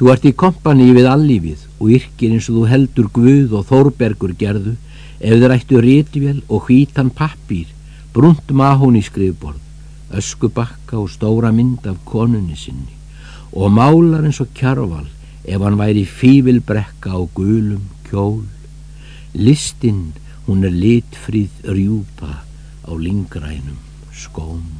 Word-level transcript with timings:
Þú 0.00 0.08
ert 0.08 0.22
í 0.24 0.30
kompani 0.32 0.86
við 0.96 1.06
allífið 1.12 1.64
og 1.76 1.90
yrkir 1.92 2.30
eins 2.32 2.46
og 2.48 2.54
þú 2.54 2.62
heldur 2.70 3.08
Guð 3.12 3.50
og 3.58 3.66
Þórbergur 3.68 4.32
gerðu 4.40 4.72
ef 5.20 5.34
þeir 5.42 5.52
ættu 5.52 5.82
rítvél 5.84 6.38
og 6.48 6.70
hvítan 6.70 7.10
pappír, 7.12 7.66
brunt 8.14 8.48
mahón 8.48 8.96
í 8.96 9.04
skrifborð, 9.04 9.60
öskubakka 10.16 10.96
og 11.02 11.12
stóra 11.12 11.52
mynd 11.52 11.84
af 11.84 12.00
konunni 12.08 12.56
sinni 12.56 12.96
og 13.52 13.76
málar 13.76 14.24
eins 14.24 14.40
og 14.40 14.56
kjarval 14.56 15.04
ef 15.44 15.60
hann 15.60 15.76
væri 15.76 16.08
fívilbrekka 16.08 17.12
á 17.12 17.20
gulum 17.36 17.84
kjól. 18.08 18.46
Listinn, 19.36 20.14
hún 20.48 20.64
er 20.64 20.72
litfríð 20.72 21.68
rjúpa 21.76 22.40
á 22.88 22.92
lingrænum 22.96 23.76
skóm. 24.16 24.79